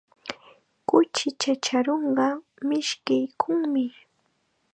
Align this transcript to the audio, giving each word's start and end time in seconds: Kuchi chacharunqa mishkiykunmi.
Kuchi 0.89 1.27
chacharunqa 1.41 2.27
mishkiykunmi. 2.67 3.85